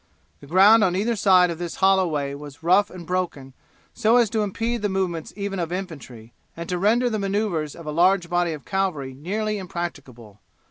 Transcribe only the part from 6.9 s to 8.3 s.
the maneuvers of a large